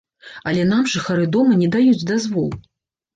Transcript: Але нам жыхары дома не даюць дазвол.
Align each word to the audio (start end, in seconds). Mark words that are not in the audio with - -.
Але 0.51 0.61
нам 0.69 0.87
жыхары 0.93 1.25
дома 1.35 1.57
не 1.59 1.67
даюць 1.75 2.07
дазвол. 2.13 2.49